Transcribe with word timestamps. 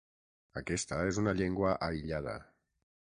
Aquesta 0.61 0.97
és 1.11 1.19
una 1.23 1.35
llengua 1.41 1.75
aïllada. 1.89 2.35